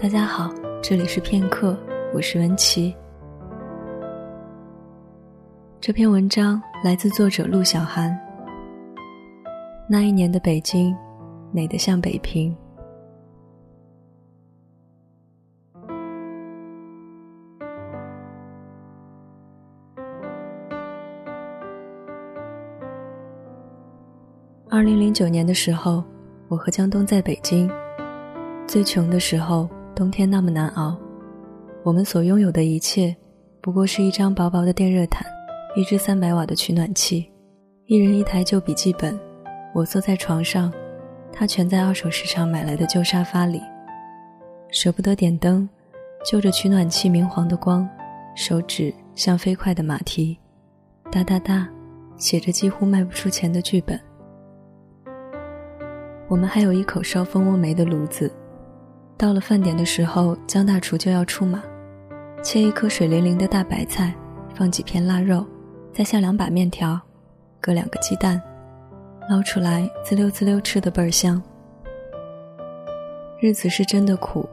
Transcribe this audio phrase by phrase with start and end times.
[0.00, 0.48] 大家好，
[0.80, 1.76] 这里是片刻，
[2.14, 2.94] 我是文琪。
[5.80, 8.16] 这篇文章来自作者陆小寒。
[9.90, 10.96] 那一年的北京，
[11.50, 12.56] 美得像北平。
[24.70, 26.04] 二零零九年的时候，
[26.46, 27.68] 我和江东在北京。
[28.64, 30.96] 最穷的时候，冬天那么难熬，
[31.82, 33.16] 我们所拥有的一切，
[33.60, 35.26] 不过是一张薄薄的电热毯，
[35.74, 37.28] 一只三百瓦的取暖器，
[37.86, 39.18] 一人一台旧笔记本。
[39.74, 40.72] 我坐在床上，
[41.32, 43.60] 他蜷在二手市场买来的旧沙发里，
[44.70, 45.68] 舍不得点灯，
[46.24, 47.84] 就着取暖器明黄的光，
[48.36, 50.38] 手指像飞快的马蹄，
[51.10, 51.68] 哒哒哒，
[52.16, 54.00] 写着几乎卖不出钱的剧本。
[56.28, 58.30] 我们还有一口烧蜂窝煤的炉子。
[59.18, 61.60] 到了饭点的时候，江大厨就要出马，
[62.40, 64.14] 切一颗水灵灵的大白菜，
[64.54, 65.44] 放几片腊肉，
[65.92, 66.98] 再下两把面条，
[67.60, 68.40] 搁两个鸡蛋，
[69.28, 71.42] 捞出来滋溜滋溜吃的倍儿香。
[73.40, 74.48] 日子是真的苦，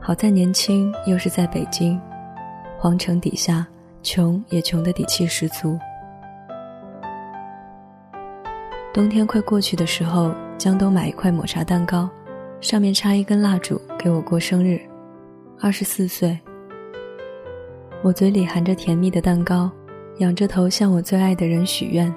[0.00, 2.00] 好在年轻，又是在北京，
[2.78, 3.66] 皇城底下，
[4.02, 5.78] 穷也穷得底气十足。
[8.94, 12.08] 冬天快过去的时候，江东买一块抹茶蛋糕。
[12.60, 14.78] 上面插一根蜡烛给我过生日，
[15.58, 16.38] 二十四岁。
[18.02, 19.70] 我嘴里含着甜蜜的蛋糕，
[20.18, 22.12] 仰着头向我最爱的人许愿。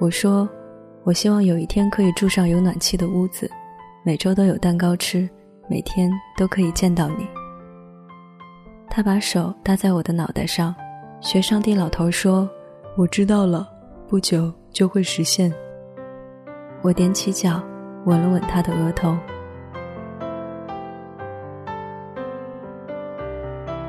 [0.00, 0.48] 我说
[1.04, 3.48] ：“我希望有一天可以住上有暖气的屋子，
[4.04, 5.28] 每周都有蛋糕吃，
[5.70, 7.24] 每天都可以见到你。”
[8.90, 10.74] 他把手搭在我的脑袋上，
[11.20, 12.50] 学上帝老头说
[12.98, 13.68] ：“我知道了，
[14.08, 15.52] 不久就会实现。”
[16.82, 17.62] 我踮起脚，
[18.06, 19.16] 吻了吻他的额头。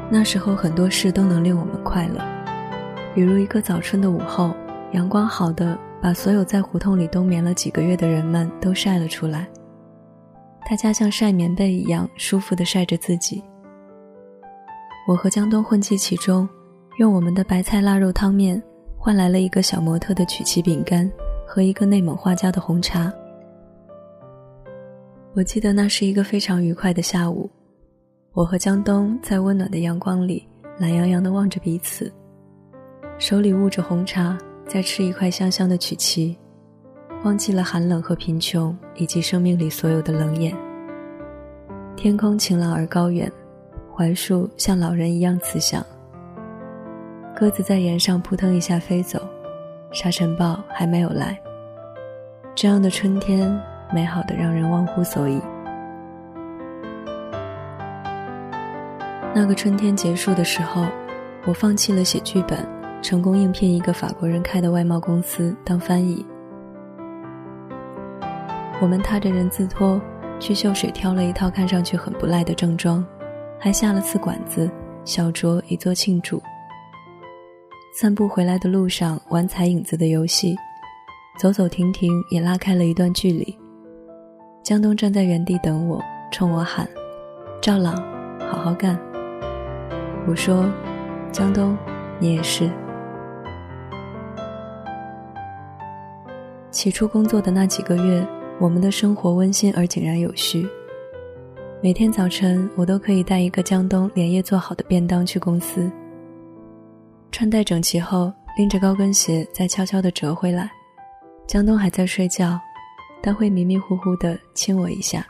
[0.09, 2.21] 那时候很多事都能令我们快乐，
[3.13, 4.53] 比如一个早春的午后，
[4.93, 9.47] 阳光好的把所有在胡同里冬眠了几个月的人们都晒了出来。
[10.69, 13.43] 大家像晒棉被一样舒服地晒着自己。
[15.07, 16.47] 我和江东混迹其中，
[16.99, 18.61] 用我们的白菜腊肉汤面
[18.97, 21.09] 换来了一个小模特的曲奇饼干
[21.45, 23.11] 和一个内蒙画家的红茶。
[25.33, 27.49] 我记得那是一个非常愉快的下午。
[28.37, 32.13] 我和江东在温暖的阳光里，懒洋洋地望着彼此，
[33.17, 34.37] 手里握着红茶，
[34.67, 36.37] 在吃一块香香的曲奇，
[37.23, 40.55] 忘记了寒冷和贫穷，以及生命里所有的冷眼。
[41.95, 43.27] 天空晴朗而高远，
[43.95, 45.83] 槐树像老人一样慈祥。
[47.35, 49.19] 鸽子在檐上扑腾一下飞走，
[49.91, 51.35] 沙尘暴还没有来。
[52.53, 53.59] 这样的春天，
[53.91, 55.41] 美好的让人忘乎所以。
[59.39, 60.87] 那个春天结束的时候，
[61.45, 62.57] 我放弃了写剧本，
[63.03, 66.25] 成功应聘一个法国人开的外贸公司当翻译。
[68.81, 70.01] 我们踏着人字拖
[70.39, 73.05] 去秀水挑了一套看上去很不赖的正装，
[73.59, 74.67] 还下了次馆子，
[75.05, 76.41] 小酌以作庆祝。
[77.93, 80.55] 散步回来的路上玩踩影子的游戏，
[81.37, 83.55] 走走停停也拉开了一段距离。
[84.63, 86.89] 江东站在原地等我，冲我喊
[87.61, 87.95] ：“赵朗，
[88.49, 88.99] 好好干。”
[90.27, 90.69] 我说
[91.31, 91.77] ：“江东，
[92.19, 92.69] 你也是。”
[96.69, 98.27] 起初工作的那几个月，
[98.59, 100.67] 我们的生活温馨而井然有序。
[101.81, 105.89] 每天早晨，我都可以带一个江东连夜做好的便当去公司。
[107.31, 110.69] 穿戴整齐后，拎着高跟鞋再悄悄地折回来。
[111.47, 112.59] 江东还在睡觉，
[113.21, 115.25] 但会迷迷糊糊地亲我一下。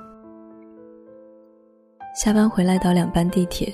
[2.15, 3.71] 下班回来倒两班地铁。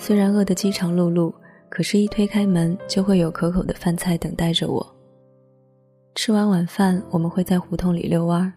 [0.00, 1.30] 虽然饿得饥肠辘辘，
[1.68, 4.94] 可是，一推开门就会有可口的饭菜等待着我。
[6.14, 8.52] 吃完晚饭，我们会在胡同里遛弯儿。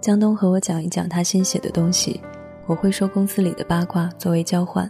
[0.00, 2.20] 江东和我讲一讲他新写的东西，
[2.66, 4.88] 我会说公司里的八卦作为交换。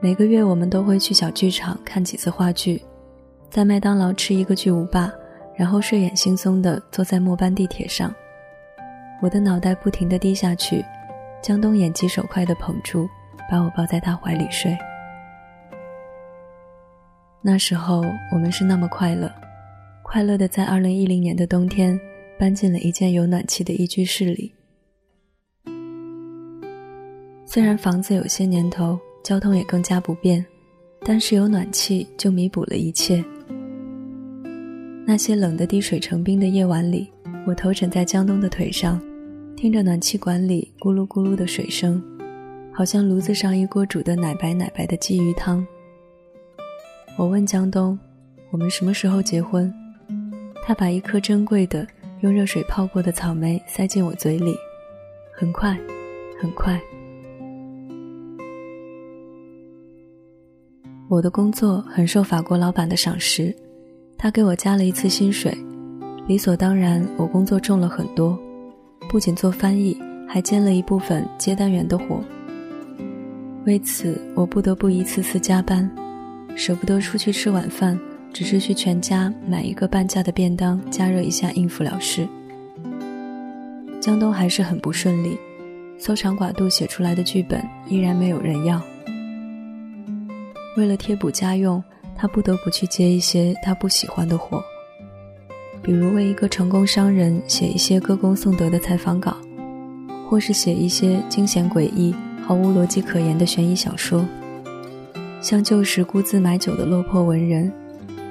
[0.00, 2.80] 每个月，我们都会去小剧场看几次话剧，
[3.50, 5.12] 在麦当劳吃一个巨无霸，
[5.56, 8.14] 然后睡眼惺忪地坐在末班地铁上，
[9.20, 10.84] 我的脑袋不停地低下去。
[11.46, 13.08] 江东眼疾手快地捧住，
[13.48, 14.76] 把我抱在他怀里睡。
[17.40, 18.02] 那时候
[18.32, 19.32] 我们是那么快乐，
[20.02, 21.96] 快乐的在二零一零年的冬天
[22.36, 24.52] 搬进了一间有暖气的一居室里。
[27.44, 30.44] 虽然房子有些年头，交通也更加不便，
[31.02, 33.24] 但是有暖气就弥补了一切。
[35.06, 37.08] 那些冷得滴水成冰的夜晚里，
[37.46, 39.00] 我头枕在江东的腿上。
[39.66, 42.00] 听着暖气管里咕噜咕噜的水声，
[42.72, 45.66] 好像炉子上一锅煮的奶白奶白的鲫鱼汤。
[47.18, 47.98] 我问江东
[48.52, 49.74] ：“我们什么时候结婚？”
[50.62, 51.84] 他把一颗珍贵的、
[52.20, 54.54] 用热水泡过的草莓塞进我嘴里，
[55.34, 55.76] 很快，
[56.40, 56.80] 很快。
[61.08, 63.52] 我的工作很受法国老板的赏识，
[64.16, 65.52] 他给我加了一次薪水，
[66.28, 68.38] 理所当然，我工作重了很多，
[69.16, 69.96] 不仅做翻译，
[70.28, 72.22] 还兼了一部分接单员的活。
[73.64, 75.90] 为此，我不得不一次次加班，
[76.54, 77.98] 舍不得出去吃晚饭。
[78.30, 82.28] 只是去全家买一个半价的便当，加热一下应付了事。
[84.02, 85.38] 江东还是很不顺利，
[85.96, 88.82] 搜肠寡肚写出来的剧本依然没有人要。
[90.76, 91.82] 为了贴补家用，
[92.14, 94.62] 他不得不去接一些他不喜欢的活，
[95.82, 99.36] 比如为一个成功商人写一些歌功颂德的采访稿，
[100.28, 102.14] 或是写一些惊险诡异、
[102.44, 104.26] 毫无逻辑可言的悬疑小说，
[105.40, 107.72] 像旧时孤自买酒的落魄文人。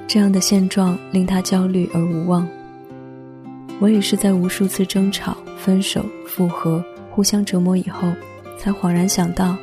[0.08, 2.46] 这样的现状令他焦虑而无望。
[3.80, 8.08] 我也是在无数次争吵、分手、复合、互相折磨以后，
[8.56, 9.56] 才恍然想到，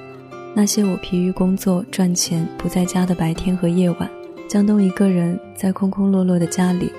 [0.54, 4.10] 那些我疲于工作、赚钱、不在家的白天和夜晚，
[4.50, 6.92] 江东一个人在空空落落的家里，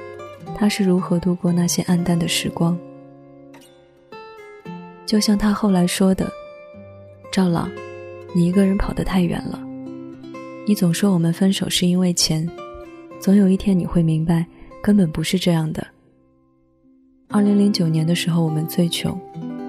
[0.55, 2.79] 他是如何度过那些暗淡的时光。
[5.05, 6.31] 就像他后来说的
[7.31, 7.71] ：“赵朗，
[8.35, 9.61] 你一个人跑得太远了。
[10.67, 12.49] 你总说我们分手是因为钱。”
[13.21, 14.45] 总有一天你会明白，
[14.83, 15.87] 根本不是这样的。
[17.29, 19.19] 二零零九年的时候，我们最穷，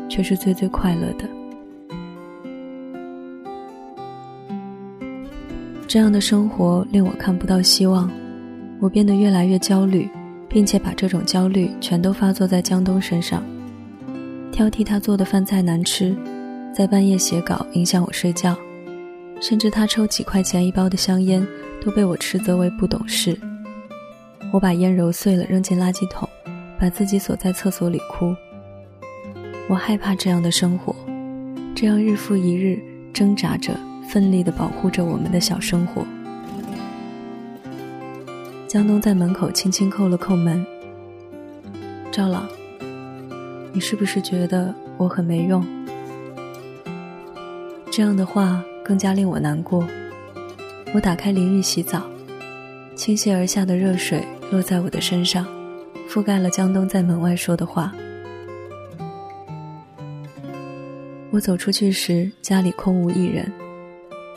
[0.10, 1.30] 却是最最快乐的。
[5.88, 8.12] 这样的生活令我看不到希望，
[8.82, 10.10] 我变得越来越焦虑，
[10.56, 13.44] 并且把这种焦虑全都发作在江东身上，
[14.54, 16.16] 挑剔他做的饭菜难吃，
[16.74, 18.56] 在半夜写稿影响我睡觉，
[19.42, 21.46] 甚至他抽几块钱一包的香烟。
[21.84, 23.38] 都被我斥责为不懂事。
[24.52, 26.28] 我把烟揉碎了扔进垃圾桶，
[26.80, 28.34] 把自己锁在厕所里哭。
[29.68, 30.96] 我害怕这样的生活，
[31.76, 32.82] 这样日复一日
[33.14, 33.78] 挣扎着、
[34.10, 36.04] 奋力地保护着我们的小生活。
[38.76, 40.66] 江东在门口轻轻叩了叩门。
[42.12, 42.44] 赵老，
[43.72, 45.66] 你是不是觉得我很没用？
[47.90, 49.88] 这样的话更加令我难过。
[50.94, 52.04] 我打开淋浴洗澡，
[52.98, 55.48] 倾泻而下的热水落在我的身上，
[56.10, 57.94] 覆盖了江东在门外说的话。
[61.32, 63.50] 我走出去时，家里空无一人，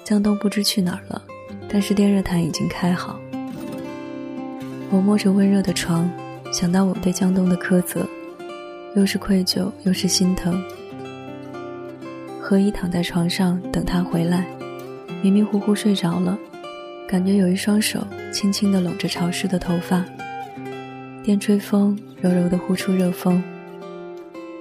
[0.04, 1.20] 江东不知去哪儿了，
[1.68, 3.18] 但是电热毯已经开好。
[4.90, 6.10] 我摸着温热的床，
[6.52, 8.06] 想到我对江东的苛责，
[8.96, 10.62] 又是愧疚又是心疼。
[12.40, 14.46] 何以躺在床上等他回来，
[15.22, 16.38] 迷迷糊糊睡着了。
[17.06, 20.04] 感觉有一双手轻轻地拢着潮湿的头发，
[21.22, 23.42] 电吹风柔柔地呼出热风。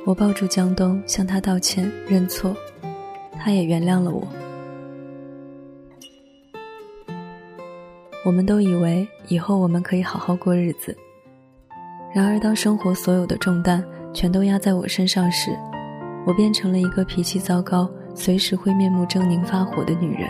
[0.06, 2.56] 我抱住江东，向他道歉认错，
[3.40, 4.28] 他也原谅了我。
[8.28, 10.94] 我们都以为以后我们可以好好过日子，
[12.14, 13.82] 然而当生活所有的重担
[14.14, 15.57] 全都压在我身上时，
[16.26, 20.30] 我变成了一个脾气糟糕、随时会面目狰狞发火的女人。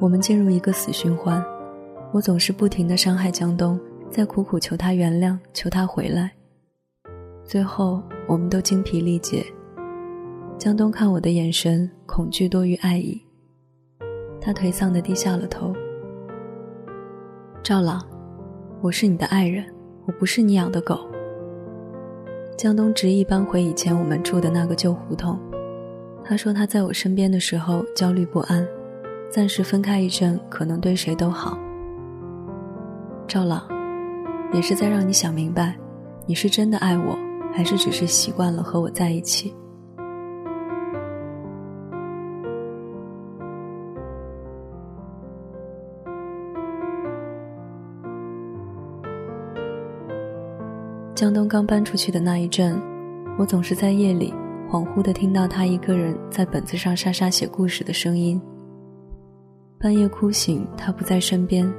[0.00, 1.40] 我们进入一个死循环，
[2.12, 3.78] 我总是不停的伤害江东，
[4.10, 6.32] 在苦苦求他原谅，求他回来。
[7.44, 9.46] 最后，我们都精疲力竭。
[10.58, 13.22] 江东看我的眼神，恐惧多于爱意。
[14.40, 15.72] 他颓丧的低下了头。
[17.64, 18.04] 赵朗，
[18.80, 19.64] 我是你的爱人，
[20.04, 20.98] 我不是你养的狗。
[22.58, 25.38] 江东执意搬回以前我们住的那个旧胡同。
[26.24, 28.66] 他说他在我身边的时候焦虑不安。
[29.30, 31.56] 暂时分开一阵，可能对谁都好。
[33.28, 33.62] 赵朗，
[34.52, 35.78] 也是在让你想明白，
[36.26, 37.16] 你是真的爱我，
[37.52, 39.54] 还是只是习惯了和我在一起。
[51.22, 52.76] 江东刚搬出去的那一阵，
[53.38, 54.34] 我总是在夜里
[54.68, 58.42] 恍惚的听到他一个人在本子上沙沙写故事的声音。
[59.78, 61.72] 半夜哭醒，他不在身边，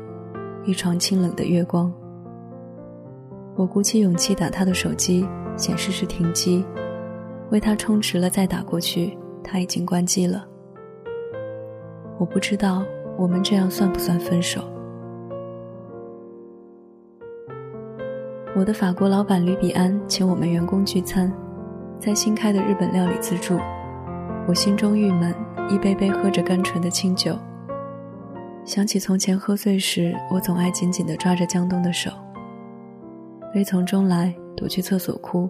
[0.63, 1.91] 一床清冷的月光。
[3.57, 6.63] 我鼓起勇气打他的手机，显示是停机，
[7.51, 10.47] 为他充值了再打过去，他已经关机了。
[12.17, 12.81] 我不知道
[13.17, 14.63] 我们这样算不算分手。
[18.55, 21.31] 我的法国老板吕比安请我们员工聚餐，
[21.99, 23.57] 在新开的日本料理自助，
[24.47, 25.33] 我心中郁闷，
[25.69, 27.35] 一杯杯喝着甘醇的清酒。
[28.63, 32.11] 想起从前喝醉时，我总爱紧紧地抓着江东的手。
[33.51, 35.49] 悲从中来，躲去厕所哭。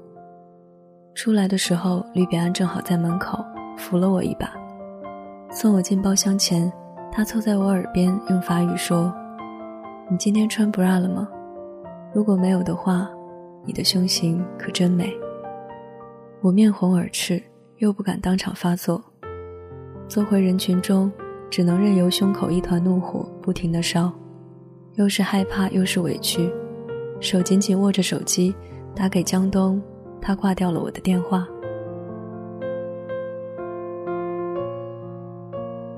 [1.14, 3.44] 出来的时候，吕比安正好在门口，
[3.76, 4.50] 扶了我一把，
[5.52, 6.72] 送我进包厢前，
[7.12, 9.14] 他凑在我耳边用法语说
[10.10, 11.28] ：“你今天穿 bra 了吗？
[12.14, 13.10] 如果没有的话，
[13.66, 15.14] 你的胸型可真美。”
[16.42, 17.42] 我面红耳赤，
[17.78, 19.04] 又不敢当场发作，
[20.08, 21.12] 坐回人群中。
[21.50, 24.12] 只能任由胸口一团怒火不停的烧，
[24.96, 26.52] 又是害怕又是委屈，
[27.20, 28.56] 手紧紧握着手机，
[28.96, 29.80] 打给江东，
[30.20, 31.48] 他挂掉了我的电话。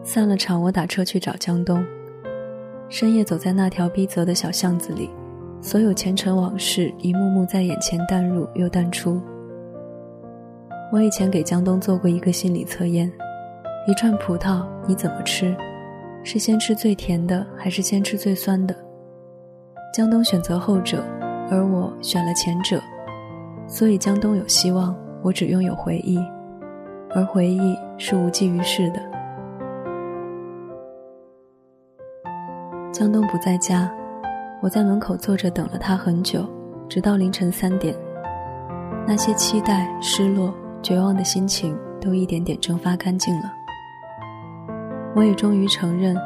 [0.03, 1.81] 散了场，我打车去找江东。
[2.89, 5.09] 深夜走在那条逼仄的小巷子里，
[5.65, 9.19] 所有前尘往事一幕幕在眼前淡入又淡出。
[10.91, 13.11] 我以前给江东做过一个心理测验。
[13.87, 15.57] 一串葡萄你怎么吃？
[16.23, 18.75] 是先吃最甜的，还是先吃最酸的？
[19.91, 21.03] 江东选择后者，
[21.49, 22.79] 而我选了前者，
[23.67, 26.19] 所以江东有希望，我只拥有回忆，
[27.09, 29.01] 而回忆是无济于事的。
[32.91, 33.91] 江东不在家，
[34.65, 36.43] 我在门口坐着等了他很久，
[36.89, 37.95] 直到凌晨三点，
[39.05, 43.53] 那些期待、失落、绝望的心情都一点点蒸发干净了。
[45.15, 46.17] 我也终于承认，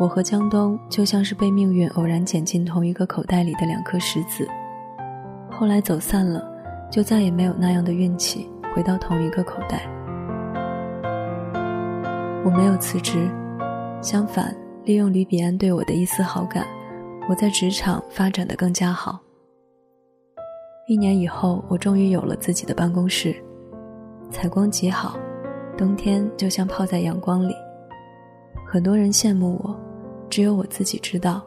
[0.00, 4.48] 我和江东就像是被命运偶然捡进同一个口袋里的两颗石子。
[5.50, 6.42] 后来走散了，
[6.90, 9.82] 就再也没有那样的运气回到同一个口袋。
[12.42, 13.28] 我没有辞职，
[14.00, 16.66] 相反，利用吕比安对我的一丝好感，
[17.28, 19.20] 我在职场发展的更加好。
[20.88, 23.34] 一年以后，我终于有了自己的办公室，
[24.30, 25.16] 采光极好，
[25.78, 27.54] 冬天就像泡在阳光里。
[28.66, 29.78] 很多人羡慕我，
[30.28, 31.42] 只有我自己知道，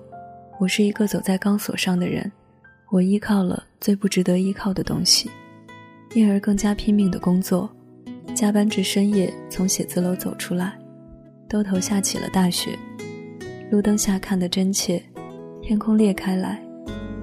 [0.59, 2.31] 我是一个走在钢索上的人。
[2.91, 5.29] 我依靠了最不值得依靠的东西，
[6.13, 7.69] 因而更加拼命的工作，
[8.33, 10.77] 加班至深夜，从写字楼走出来，
[11.49, 12.77] 兜头下起了大雪，
[13.69, 15.03] 路灯下看得真切，
[15.67, 16.61] 天空裂开来，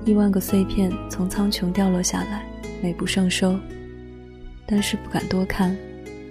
[0.04, 2.44] 亿万个碎片从苍穹掉落下来，
[2.82, 3.56] 美不胜收，
[4.66, 5.76] 但是不敢多看，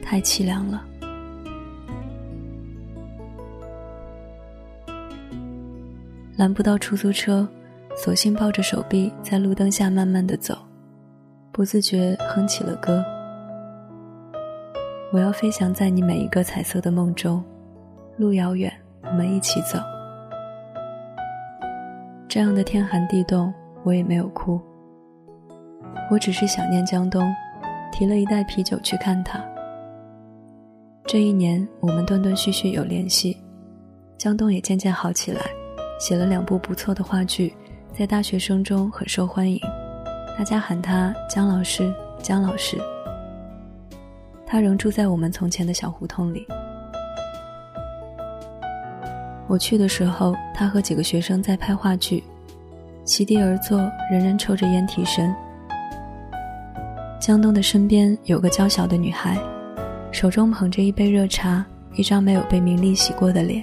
[0.03, 0.85] 太凄凉了。
[6.35, 7.47] 拦不到出租车，
[7.95, 10.57] 索性抱着手臂在路灯下慢慢的走，
[11.53, 13.01] 不自觉哼起了歌。
[15.13, 17.41] 我要飞翔在你每一个彩色的梦中，
[18.17, 18.69] 路遥远，
[19.01, 19.79] 我们一起走。
[22.33, 24.57] 这样的天寒地冻，我也没有哭。
[26.09, 27.29] 我只是想念江东，
[27.91, 29.43] 提了一袋啤酒去看他。
[31.05, 33.37] 这一年，我们断断续续有联系，
[34.17, 35.41] 江东也渐渐好起来。
[35.99, 37.53] 写了两部不错的话剧，
[37.91, 39.59] 在大学生中很受欢迎，
[40.37, 41.93] 大家喊他江老师。
[42.23, 42.77] 江老师，
[44.45, 46.47] 他仍住在我们从前的小胡同里。
[49.51, 52.23] 我去的时候，他和几个学生在拍话剧，
[53.03, 53.77] 席地而坐，
[54.09, 55.35] 人人抽着烟提神。
[57.19, 59.37] 江东的身边有个娇小的女孩，
[60.09, 61.65] 手中捧着一杯热茶，
[61.95, 63.61] 一张没有被名利洗过的脸。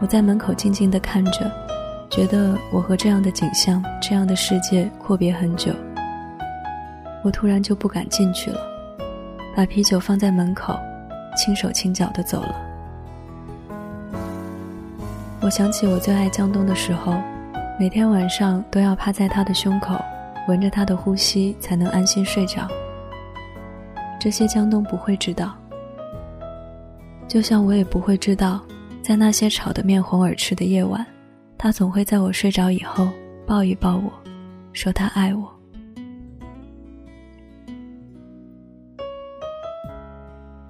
[0.00, 1.48] 我在门口静静地看着，
[2.10, 5.72] 觉得我和这样的景象、这样的世界阔别很久。
[7.22, 8.60] 我突然就不敢进去了，
[9.54, 10.76] 把啤酒放在门口，
[11.36, 12.67] 轻手轻脚地走了。
[15.40, 17.14] 我想起我最爱江东的时候，
[17.78, 19.94] 每天晚上都要趴在他的胸口，
[20.48, 22.66] 闻着他的呼吸才能安心睡着。
[24.18, 25.54] 这些江东不会知道，
[27.28, 28.60] 就像我也不会知道。
[29.00, 31.06] 在那些吵得面红耳赤的夜晚，
[31.56, 33.08] 他总会在我睡着以后
[33.46, 34.12] 抱一抱我，
[34.74, 35.48] 说他爱我。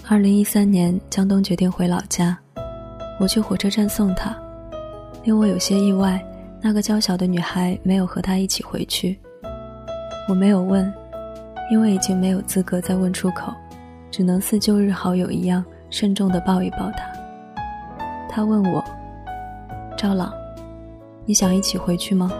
[0.09, 2.39] 二零一三年，江东决定回老家，
[3.19, 4.37] 我去火车站送他。
[5.25, 6.25] 令我有些意外，
[6.61, 9.19] 那个娇小的女孩没有和他一起回去。
[10.29, 10.93] 我没有问，
[11.71, 13.53] 因为已经没有资格再问出口，
[14.11, 17.11] 只能似旧日好友一样慎重地抱一抱他。
[18.29, 18.83] 他问我
[19.97, 20.33] ：“赵朗，
[21.25, 22.31] 你想一起回去吗？”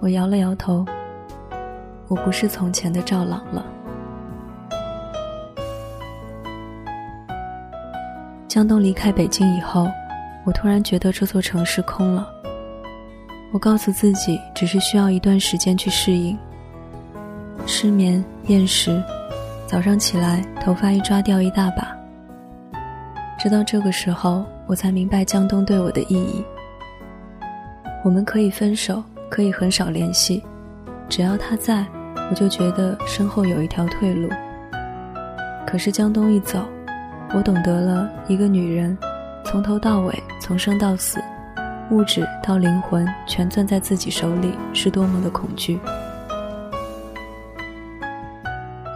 [0.00, 0.84] 我摇了摇头。
[2.08, 3.66] 我不是从前的赵朗了。
[8.46, 9.88] 江东离开北京以后，
[10.46, 12.26] 我突然觉得这座城市空了。
[13.52, 16.38] 我告诉自己，只是需要一段时间去适应。
[17.66, 19.02] 失眠、厌食，
[19.66, 21.96] 早上起来头发一抓掉一大把。
[23.36, 26.44] 直到这个时候，我才明白江东对我的意义。
[28.04, 30.44] 我们可以分手，可以很少联系，
[31.08, 31.84] 只要他在，
[32.30, 34.28] 我就觉得身后有一条退路。
[35.66, 36.64] 可是江东一走，
[37.34, 38.96] 我懂得了一个女人，
[39.46, 41.22] 从头到尾，从生到死，
[41.90, 45.78] 物质到灵魂，全攥在自己手里，是多么的恐惧。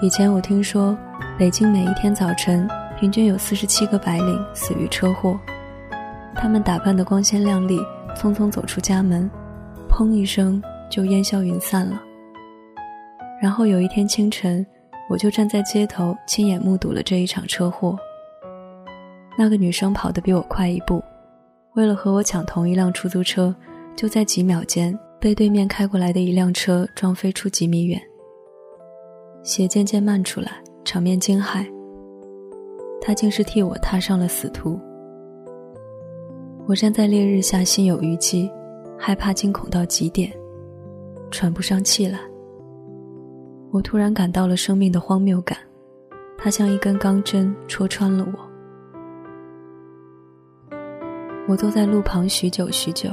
[0.03, 0.99] 以前我听说，
[1.39, 5.39] 北京每一天早晨，平均有四十七个白领死于车祸，
[6.35, 7.79] 他们打扮的光鲜亮丽，
[8.17, 9.31] 匆匆走出家门，
[9.89, 12.01] 砰一声就烟消云散了。
[13.41, 14.67] 然后有一天清晨。
[15.09, 17.99] 我就站在街头，亲眼目睹了这一场车祸。
[19.41, 21.03] 那个女生跑得比我快一步，
[21.73, 23.55] 为了和我抢同一辆出租车，
[23.97, 27.99] 就在几秒间被对面开过来的一辆车撞飞出几米远。
[29.43, 31.65] 血渐渐漫出来，场面惊骇。
[33.01, 34.79] 她竟是替我踏上了死途。
[36.67, 38.47] 我站在烈日下，心有余悸，
[38.99, 40.31] 害怕惊恐到极点，
[41.31, 42.19] 喘不上气来。
[43.71, 45.57] 我突然感到了生命的荒谬感，
[46.37, 48.50] 它像一根钢针戳穿了我。
[51.51, 53.11] 我坐在路旁许久许久，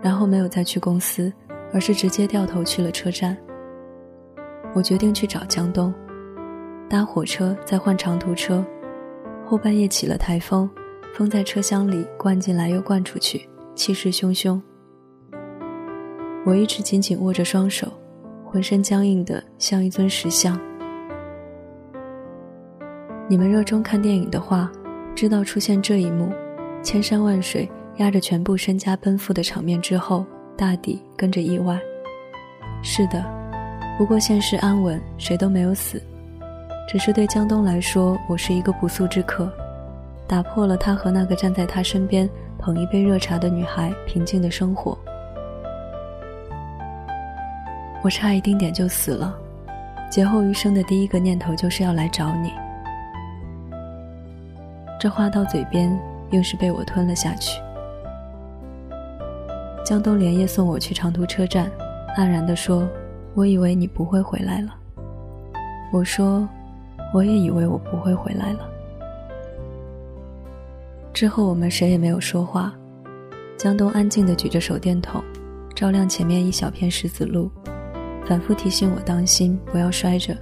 [0.00, 1.30] 然后没有再去公司，
[1.70, 3.36] 而是直接掉头去了车站。
[4.74, 5.92] 我决定去找江东，
[6.88, 8.64] 搭火车再换长途车。
[9.44, 10.66] 后半夜起了台风，
[11.12, 14.58] 风在车厢里灌进来又灌出去，气势汹汹。
[16.46, 17.86] 我一直紧紧握着双手。
[18.46, 20.58] 浑身僵硬的像一尊石像。
[23.28, 24.72] 你们热衷看电影的话，
[25.14, 26.32] 知道出现这一幕：
[26.82, 30.24] 千山万水压着全部身家奔赴的场面之后，
[30.56, 31.78] 大抵跟着意外。
[32.82, 33.22] 是的，
[33.98, 36.02] 不过现实安稳，谁都没有死。
[36.88, 39.50] 只是对江东来说，我是一个不速之客，
[40.26, 44.96] 打破了他和那个站在他身边捧一杯热茶的女孩平静的生活。
[48.02, 49.36] 我差一丁点就死了，
[50.08, 52.52] 劫后余生的第一个念头就是要来找你。
[54.98, 55.90] 这话到嘴边，
[56.30, 57.60] 硬是被我吞了下去。
[59.84, 61.70] 江东连夜送我去长途车站，
[62.16, 62.88] 黯然地说
[63.34, 64.74] ：“我以为你不会回来了。”
[65.90, 66.46] 我说
[67.14, 68.68] ：“我也以为我不会回来了。”
[71.14, 72.72] 之后我们谁也没有说话，
[73.56, 75.24] 江东安静地举着手电筒，
[75.74, 77.50] 照亮前面一小片石子路。
[78.26, 80.36] 反复提醒我当心，不要摔着。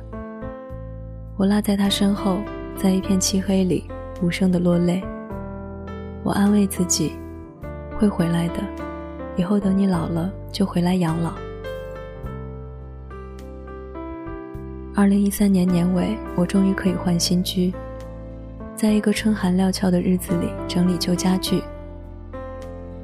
[1.36, 2.38] 我落在他身后，
[2.76, 3.84] 在一片漆黑里
[4.20, 5.00] 无声的落泪。
[6.26, 7.12] 我安慰自己，
[7.96, 8.54] 会回来的。
[9.36, 11.32] 以后等你老了，就回来养老。
[14.92, 17.72] 二零一三年年尾，我终于可以换新居，
[18.74, 21.62] 在一个春寒料峭的日子里整理旧家具，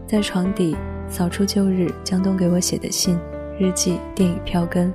[0.04, 3.16] 在床底扫出旧日江东给我写的信。
[3.56, 4.92] 日记、电影票根，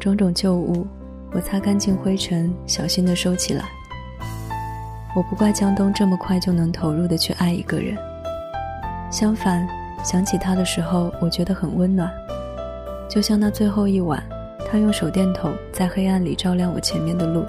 [0.00, 0.84] 种种旧物，
[1.30, 3.75] 我擦干净灰尘，小心地收起来。
[5.16, 7.96] 我不怪江东这么快就能投入的去爱一个人，
[9.10, 9.66] 相反，
[10.04, 12.12] 想起他的时候，我觉得很温暖，
[13.08, 14.22] 就像那最后一晚，
[14.70, 17.46] 他用手电筒在黑暗里照亮我前面的路。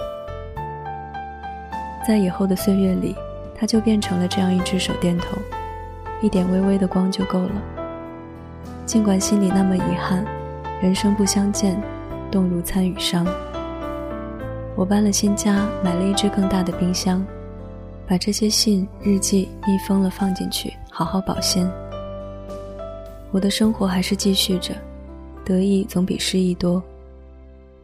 [2.07, 3.13] 在以后的岁月里，
[3.53, 5.37] 他就变成了这样一只手电筒，
[6.21, 7.51] 一点微微的光就够了。
[8.85, 10.23] 尽管心里那么遗憾，
[10.81, 11.77] 人生不相见，
[12.31, 13.27] 动如参与商。
[14.73, 17.21] 我搬了新家，买了一只更大的冰箱，
[18.07, 21.69] 把这些信、日记密封了，放进去，好好保鲜。
[23.31, 24.73] 我的生活还是继续着，
[25.43, 26.81] 得意总比失意多。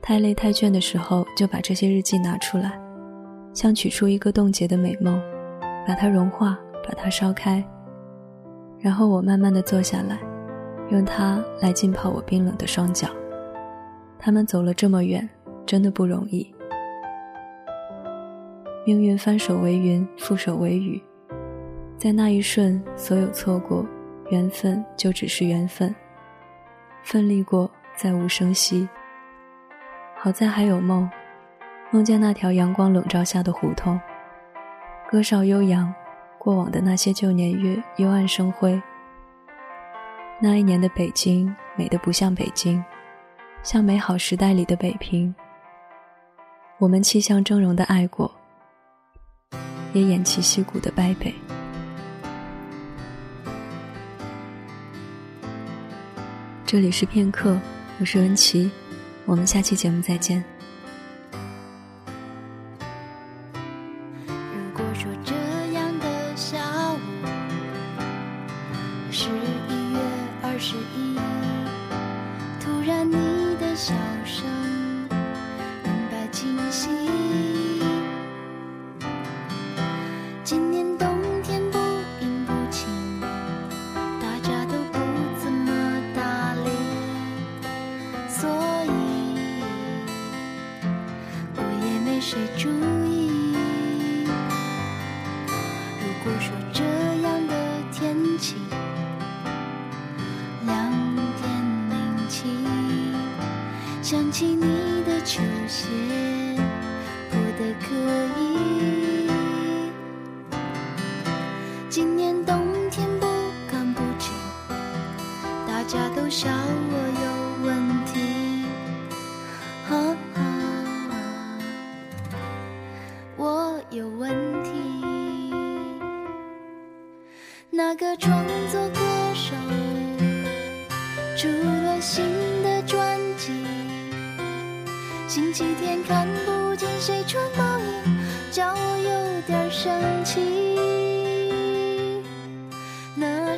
[0.02, 2.80] 太累太倦的时候，就把这些日记拿出来，
[3.54, 5.22] 像取出一个冻结的美梦，
[5.86, 6.58] 把它融化，
[6.88, 7.64] 把它烧开，
[8.80, 10.18] 然后我慢慢的坐下来。
[10.90, 13.08] 用它来浸泡我冰冷的双脚。
[14.20, 15.28] 他们走了这么远，
[15.66, 16.53] 真的不容易。
[18.86, 21.02] 命运翻手为云，覆手为雨，
[21.98, 23.86] 在那一瞬，所有错过，
[24.30, 25.96] 缘分就只是缘分。
[27.02, 28.88] 奋力过，再无声息。
[30.18, 31.10] 好在还有梦，
[31.92, 33.98] 梦见那条阳光笼罩下的胡同，
[35.10, 35.94] 歌哨悠扬，
[36.38, 38.82] 过往的那些旧年月幽暗生辉。
[40.42, 42.84] 那一年的北京，美得不像北京，
[43.64, 45.34] 像美好时代里的北平。
[46.80, 48.30] 我们气象峥嵘的爱过，
[49.94, 51.34] 也偃旗息鼓的败北。
[56.66, 57.60] 这里是片刻，
[58.00, 58.72] 我是文琪，
[59.26, 60.44] 我们下期节目再见。
[64.26, 64.34] 如
[64.74, 65.34] 果说这
[65.74, 66.58] 样的下
[66.94, 66.98] 午
[69.12, 70.00] 十一月
[70.42, 71.16] 二十一，
[72.60, 73.94] 突然你的笑
[74.26, 74.44] 声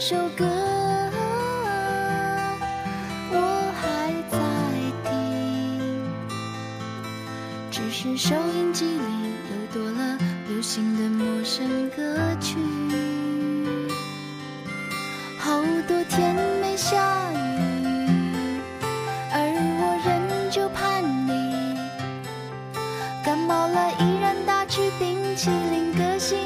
[0.08, 0.46] 首歌
[3.32, 3.38] 我
[3.82, 4.38] 还在
[5.10, 5.10] 听，
[7.72, 9.02] 只是收音机里
[9.50, 10.16] 又多了
[10.48, 12.56] 流行的陌生歌曲。
[15.40, 18.60] 好多天没下雨，
[19.34, 19.42] 而
[19.80, 21.76] 我仍旧盼你。
[23.26, 26.38] 感冒了依然大吃冰淇淋，个性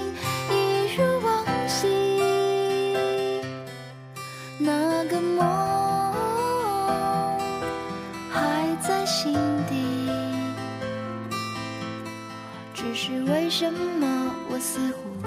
[13.60, 14.08] 什么？
[14.50, 15.19] 我似乎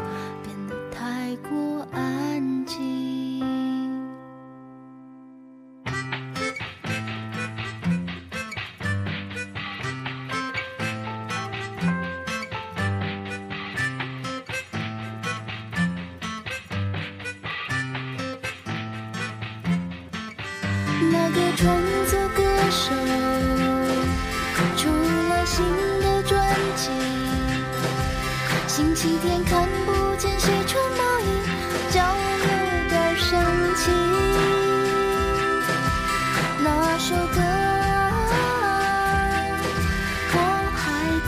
[28.74, 31.26] 星期天看不见谁穿毛衣，
[31.90, 32.48] 叫我有
[32.88, 33.28] 点生
[33.76, 33.82] 气。
[36.64, 36.66] 那
[36.98, 37.37] 首歌
[40.32, 40.37] 我
[40.74, 40.80] 还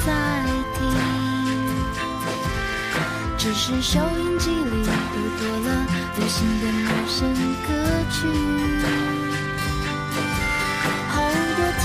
[0.07, 0.09] 在
[0.79, 0.81] 听，
[3.37, 5.69] 只是收音机里又多了
[6.17, 7.21] 流行的陌生
[7.69, 7.69] 歌
[8.11, 8.17] 曲。
[11.11, 11.13] 好
[11.57, 11.61] 多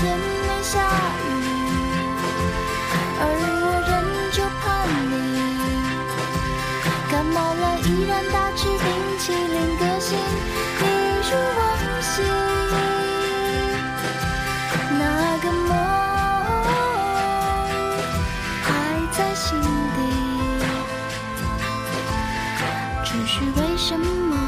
[23.40, 24.39] 是为什么